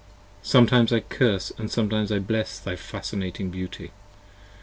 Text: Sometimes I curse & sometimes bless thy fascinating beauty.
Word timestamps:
Sometimes 0.41 0.91
I 0.91 0.99
curse 0.99 1.51
& 1.61 1.67
sometimes 1.67 2.11
bless 2.21 2.57
thy 2.57 2.75
fascinating 2.75 3.51
beauty. 3.51 3.91